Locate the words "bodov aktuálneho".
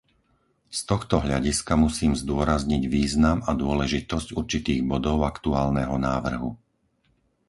4.91-5.93